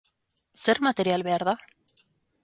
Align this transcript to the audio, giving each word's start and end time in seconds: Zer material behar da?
Zer 0.61 0.77
material 0.87 1.25
behar 1.27 1.45
da? 1.51 1.55